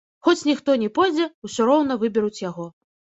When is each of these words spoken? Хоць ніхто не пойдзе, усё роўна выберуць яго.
Хоць 0.27 0.39
ніхто 0.47 0.77
не 0.85 0.89
пойдзе, 0.97 1.27
усё 1.49 1.67
роўна 1.73 1.99
выберуць 2.05 2.43
яго. 2.49 2.65